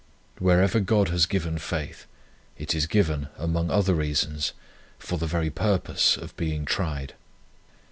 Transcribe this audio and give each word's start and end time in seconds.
Wherever 0.39 0.79
God 0.79 1.09
has 1.09 1.27
given 1.27 1.59
faith, 1.59 2.07
it 2.57 2.73
is 2.73 2.87
given, 2.87 3.27
among 3.37 3.69
other 3.69 3.93
reasons, 3.93 4.53
for 4.97 5.19
the 5.19 5.27
very 5.27 5.51
purpose 5.51 6.17
of 6.17 6.35
being 6.35 6.65
tried. 6.65 7.13